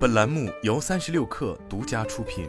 [0.00, 2.48] 本栏目由三十六氪独家出品。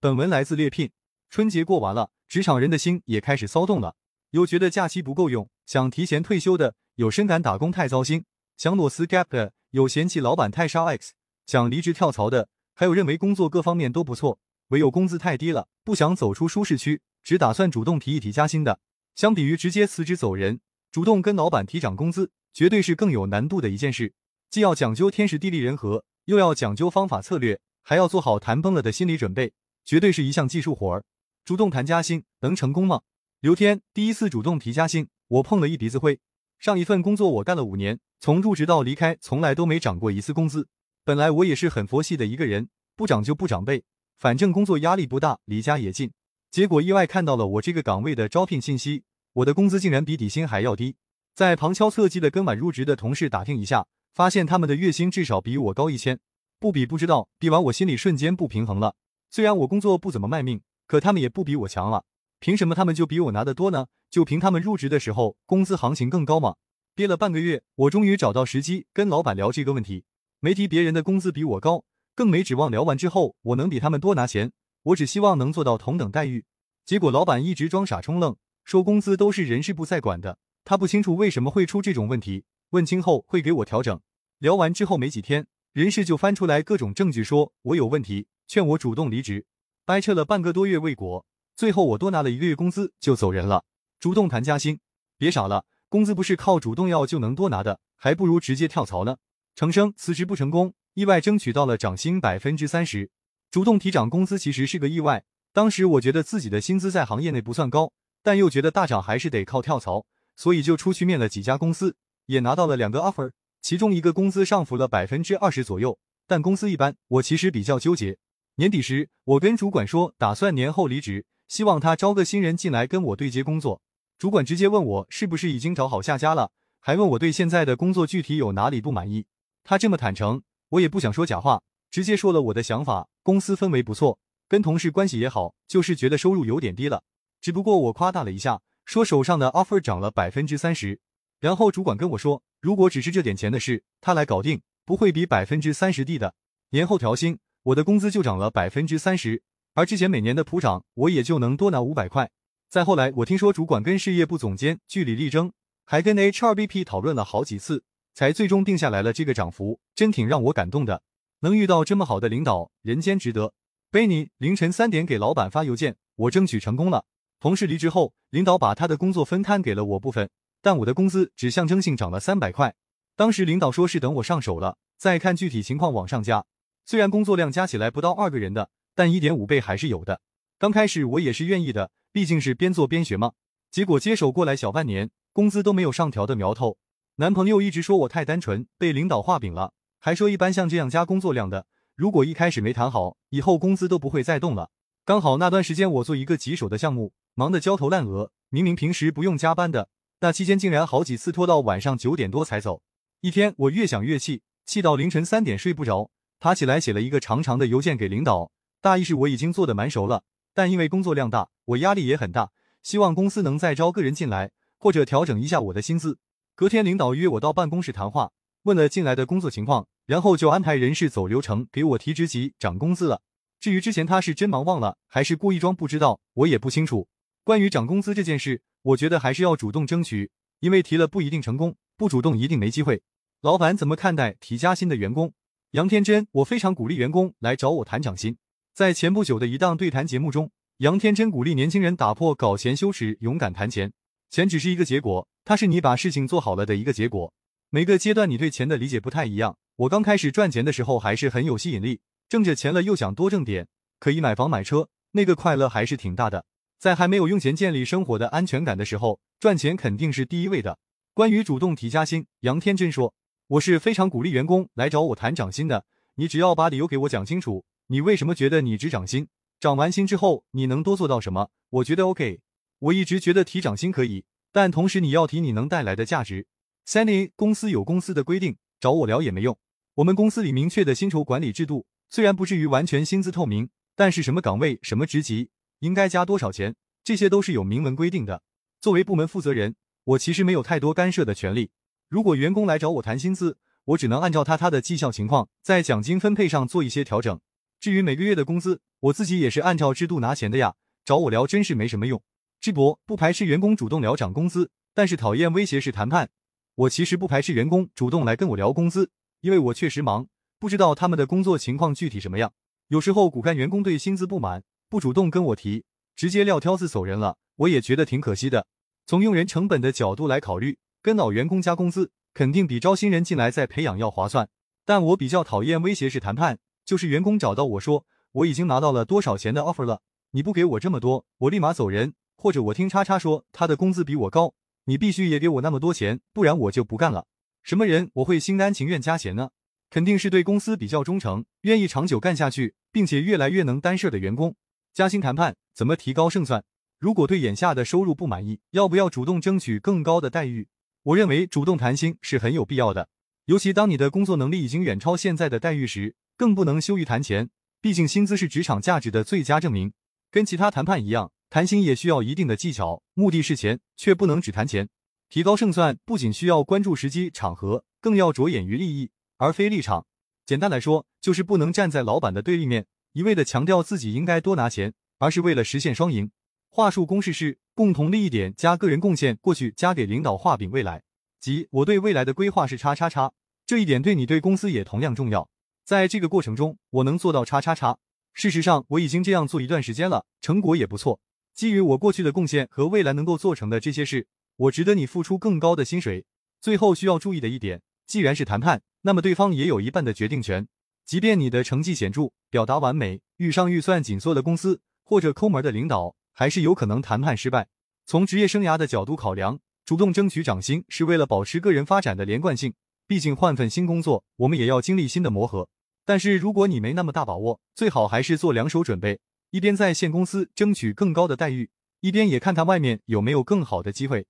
[0.00, 0.90] 本文来自猎聘。
[1.30, 3.94] 春节过完了，职场人的心也开始骚动了。
[4.30, 8.24] 有觉得假期不够用，想提前退休的；有深感打工太糟心，
[8.56, 11.12] 想裸辞 gap 的；有嫌弃老板太烧 x，
[11.46, 18.80] 想离职跳槽的；还有认为工作各方面都不错，唯有工资太低了，不想走出舒适区，只打算主动提一提加薪的。
[19.14, 20.58] 相比于直接辞职走人，
[20.90, 22.32] 主动跟老板提涨工资。
[22.56, 24.14] 绝对是更有难度的一件事，
[24.48, 29.52] 既要讲究天时地利人和，又要讲究方法策略，还要做好谈崩了的心理准备，
[29.84, 31.04] 绝对是一项技术活儿。
[31.44, 33.02] 主动谈加薪能成功吗？
[33.40, 36.18] 刘天第一次主动提加薪，我碰了一鼻子灰。
[36.58, 40.66] 上一份工作我干了五年，从入职到离开，从来都没涨过一次工资。
[41.04, 43.82] 本来我也是很佛系的一个人，不涨就不长呗，
[44.16, 46.10] 反正工作压力不大，离家也近。
[46.50, 50.96] 结果意外看到了我这个岗位的招聘信息，我的工资竟然比底薪还要低。
[51.36, 56.18] 在旁敲侧击的跟晚入职的同事打听一下，发现他们的月薪至少比我高一千，
[56.58, 58.94] 不比不知道，比完我心里瞬间不平衡了。
[59.30, 62.04] 虽然我工作不怎么卖命，可他们也不比我强了，
[62.40, 63.88] 凭什么他们就比我拿的多呢？
[64.10, 66.54] 就凭他们入职的时候工资行情更高吗？
[66.94, 70.04] 憋了半个月，我终于找到时机跟老板聊这个问题，
[70.40, 74.52] 没提别人的工资比我高，更没指望聊完之后我能比他们多拿钱，
[74.84, 76.46] 我只希望能做到同等待遇。
[76.86, 80.38] 结果老板一直装傻充愣，说工资都是人事部在管的。
[80.68, 84.00] 他不清楚为什么会出这种问题，问清后会给我调整。
[84.38, 89.46] 聊完之后没几天，人事就翻出来各种证据说我有问题，劝我主动离职。
[89.84, 93.62] 掰扯了半个多月未果，最后我多拿了一个月工资就走人了。
[94.00, 94.80] 主动谈加薪，
[95.16, 99.18] 别傻了，工资不是靠主动要就能多拿的，还不如直接跳槽呢。
[99.54, 103.08] 程生辞职不成功，意外争取到了涨薪百分之三十。
[103.52, 110.04] 主动提涨工资其实是个意外，当时我觉得自己的薪资在行业内不算高，但又觉得大涨还是得靠跳槽。
[110.36, 116.94] 所以就出去面了几家公司，也拿到了两个 offer，其中一个工资上浮了百分之二十左右，但公司一般。
[117.08, 118.18] 我其实比较纠结。
[118.56, 123.80] 年底时，我跟主管说打算年后离职，希望他招个新人进来跟我对接工作。
[124.18, 129.26] 主管直接问我是不是已经找好下家了，还问我对现在的工作具体有哪里不满意。
[129.64, 133.08] 他这么坦诚，我也不想说假话，直接说了我的想法。
[133.22, 134.18] 公司氛围不错，
[134.48, 137.02] 跟同事关系也好，就是觉得收入有点低了。
[137.40, 138.60] 只不过我夸大了一下。
[138.86, 141.00] 说手上的 offer 涨了百分之三十，
[141.40, 146.34] 然后主管跟我说，如果只是这点钱的事，他来搞定，不会比百分之三十低的。
[146.70, 149.42] 年后调薪，我的工资就涨了百分之三十，
[149.74, 152.30] 而之前每年的普涨，我也就能多拿五百块。
[152.68, 155.52] 再后来，我听说主管跟事业部总监据理力争，
[155.84, 157.82] 还跟 HRBP 讨论了好几次，
[158.14, 161.02] 才最终定下来了这个涨幅，真挺让我感动的。
[161.40, 163.52] 能遇到这么好的领导，人间值得。
[163.90, 167.04] 贝尼凌晨三点给老板发邮件，我争取成功了。
[167.38, 170.30] 同事离职后，领导把他的工作分摊给了我部分，
[170.62, 172.74] 但我的工资只象征性涨了三百块。
[173.14, 176.46] 当时领导说是等我上手了，再看具体情况往上加。
[176.86, 180.20] 虽然工作量加起来不到二个人的，但一点五倍还是有的。
[180.58, 183.32] 刚开始我也是愿意的，毕竟是边做边学嘛。
[183.70, 186.78] 结果接手过来小半年，工资都没有上调的苗头。
[187.16, 194.70] 男朋友一直说我太单纯，被领导画饼了，还说一般像这样加工作量的，如果一开始没谈好，以后工资都不会再动了。
[195.04, 197.12] 刚好那段时间我做一个棘手的项目。
[197.38, 202.80] 忙得焦头烂额，明明平时不用加班的，那期间竟然好几次拖到晚上九点多才走。
[203.20, 206.10] 一天，我越想越气，气到凌晨三点睡不着，
[206.40, 210.24] 爬起来写了一个长长的邮件给领导，大意是我已经做的蛮熟了，
[210.54, 212.52] 但因为工作量大，我压力也很大，
[212.82, 216.18] 希望公司能再招个人进来，或者调整一下我的薪资。
[216.54, 218.32] 隔天，领导约我到办公室谈话，
[218.62, 223.20] 问了进来的工作情况，然后就安排人事走流程，给我提职级、涨工资了。
[223.60, 227.08] 至于之前他是真忙忘了，还是故意装不知道，我也不清楚。
[227.46, 233.02] 关于涨工资这件事，我觉得还是要主动争取，因为提了不一定成功，不主动一定没机会。
[233.40, 235.32] 老板怎么看待提加薪的员工？
[235.70, 238.36] 杨天真，我非常鼓励员工来找我谈涨薪。
[238.74, 243.92] 在前不久的一档对谈节目中，杨天真鼓励年轻人打破搞钱羞耻，勇敢谈钱。
[244.28, 247.32] 钱只是一个结果，它是你把事情做好了的一个结果。
[247.70, 249.56] 每个阶段你对钱的理解不太一样。
[249.76, 253.68] 我刚开始赚钱的时候还是很有吸引力，挣着钱了又想多挣点，
[254.00, 256.44] 可以买房买车，那个快乐还是挺大的。
[256.78, 260.78] 在还没有用钱建立生活的安全感的时候，赚钱肯定是第一位的。
[261.14, 263.14] 关于主动提加薪，杨天真说
[263.48, 265.86] ：“我是非常鼓励员工来找我谈涨薪的。
[266.16, 269.28] 你只要把理由给我讲清楚，你为什么觉得你只涨薪？
[269.58, 271.48] 涨完薪之后你能多做到什么？
[271.70, 272.40] 我觉得 OK。
[272.78, 276.46] 我一直觉得提涨薪可以，但同时你要提你能带来的价值。
[276.86, 279.58] Sunny 公司有公司的规定，找我聊也没用。
[279.94, 285.48] 我们公司里明确的薪酬管理制度，虽然不至于完全薪资透明，但是什么岗位、什么职级。”
[285.80, 286.74] 应该加多少钱？
[287.04, 288.42] 这些都是有明文规定的。
[288.80, 291.70] 作为部门负责人，我其实没有太多干涉的权利。
[292.08, 297.38] 如果员工来找我谈薪资，我只能按照他他的绩效情况，在奖金分配上做一些调整。
[297.78, 300.74] 至于每个月的工资，我自己也是按照制度拿钱的呀。
[301.04, 302.20] 找我聊真是没什么用。
[302.60, 306.30] 智博不排斥员工主动聊涨工资，但是讨厌威胁式谈判。
[306.74, 310.26] 我其实不排斥员工主动来跟我聊工资，因为我确实忙，
[310.58, 312.52] 不知道他们的工作情况具体什么样。
[312.88, 315.84] 有时候骨干员工对薪资不满，不主动跟我提，
[316.14, 318.66] 直接撂挑子走人了，我也觉得挺可惜的。
[319.04, 324.48] 从用人成本的角度来考虑，跟老员工加工资，肯定比招新人进来再培养要划算。
[324.84, 330.02] 但我比较讨厌威胁式谈判，就是员工找到我说，我已经拿到了多少钱的 offer 了。
[330.30, 332.14] 你不给我这么多，我立马走人。
[332.36, 334.54] 或者我听叉叉说他的工资比我高，
[334.84, 337.26] 你必须也给我那么多钱，不然我就不干了。
[337.62, 339.50] 什么人我会心甘情愿加钱呢？
[339.88, 344.54] 肯定是对公司比较忠诚，愿意长久干下去，并且越来越能担事的员工。
[344.96, 346.64] 加薪谈判怎么提高胜算？
[346.98, 350.68] 如果对眼下的收入不满意，要不要主动争取更高的待遇？
[351.02, 353.10] 我认为主动谈薪是很有必要的，
[353.44, 357.50] 尤其当你的工作能力已经远超现在的待遇时，更不能羞于谈钱。
[357.82, 359.92] 毕竟薪资是职场价值的最佳证明。
[360.30, 364.88] 跟其他谈判一样，谈薪也需要一定的技巧，目的是钱，却不能只谈钱。
[365.28, 370.06] 提高胜算不仅需要关注时机场合，更要着眼于利益而非立场。
[370.46, 376.30] 简单来说，就是不能站在老板的对立面，一味的强调自己应该多拿钱，而是为了实现双赢。
[376.68, 381.02] 话术公式是共同利益点加个人贡献，过去加给领导画饼未来，
[381.40, 383.32] 即我对未来的规划是叉叉叉。
[383.64, 385.48] 这一点对你对公司也同样重要。
[385.82, 387.96] 在这个过程中，我能做到叉叉叉。
[388.34, 391.18] 事实上，我已经这样做一段时间了，成果也不错。
[391.54, 394.26] 基于我过去的贡献和未来能够做成的这些事，
[394.56, 396.26] 我值得你付出更高的薪水。
[396.60, 400.68] 最后需要注意的一点，既然是谈判，那么对方也有一半的决定权。
[401.06, 407.68] 即便你的成绩显著，表达完美，遇上预算紧缩的公司或者抠门的领导，还是有可能谈判失败。
[408.04, 412.74] 从职业生涯的角度考量，主动争取涨薪是为了保持个人发展的连贯性。
[413.06, 415.68] 毕竟换份新工作，我们也要经历新的磨合。
[416.04, 419.20] 但是如果你没那么大把握，最好还是做两手准备，
[419.52, 421.70] 一边在现公司争取更高的待遇，
[422.00, 424.26] 一边也看看外面有没有更好的机会。